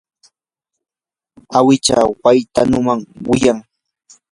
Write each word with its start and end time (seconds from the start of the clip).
awicha 1.57 1.97
waynutam 2.23 2.69
wiyan. 3.29 3.57